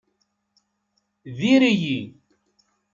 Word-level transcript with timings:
Diri-yi. 1.37 1.99